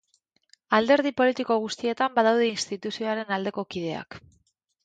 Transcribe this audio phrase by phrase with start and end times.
[0.77, 4.23] Alderdi politiko guztietan badaude instituzioaren aldeko kideak.